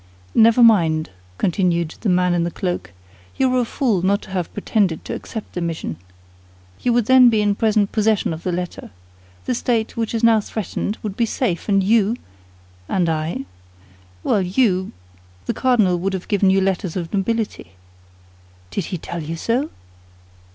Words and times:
"Never 0.33 0.63
mind," 0.63 1.11
continued 1.37 1.93
the 2.01 2.09
man 2.09 2.33
in 2.33 2.43
the 2.43 2.49
cloak; 2.49 2.91
"you 3.37 3.47
were 3.47 3.59
a 3.61 3.65
fool 3.65 4.01
not 4.01 4.23
to 4.23 4.31
have 4.31 4.51
pretended 4.51 5.05
to 5.05 5.13
accept 5.13 5.53
the 5.53 5.61
mission. 5.61 5.95
You 6.81 6.91
would 6.93 7.05
then 7.05 7.29
be 7.29 7.39
in 7.39 7.53
present 7.53 7.91
possession 7.91 8.33
of 8.33 8.41
the 8.41 8.51
letter. 8.51 8.89
The 9.45 9.53
state, 9.53 9.95
which 9.95 10.15
is 10.15 10.23
now 10.23 10.41
threatened, 10.41 10.97
would 11.03 11.15
be 11.15 11.27
safe, 11.27 11.69
and 11.69 11.83
you—" 11.83 12.15
"And 12.89 13.09
I?" 13.09 13.45
"Well 14.23 14.41
you—the 14.41 15.53
cardinal 15.53 15.99
would 15.99 16.13
have 16.13 16.27
given 16.27 16.49
you 16.49 16.61
letters 16.61 16.95
of 16.95 17.13
nobility." 17.13 17.73
"Did 18.71 18.85
he 18.85 18.97
tell 18.97 19.21
you 19.21 19.35
so?" 19.35 19.69